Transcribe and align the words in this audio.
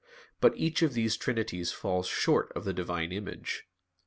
But 0.39 0.57
each 0.57 0.81
of 0.81 0.93
these 0.95 1.15
trinities 1.15 1.71
falls 1.71 2.07
short 2.07 2.51
of 2.55 2.63
the 2.65 2.73
Divine 2.73 3.11
image. 3.11 3.67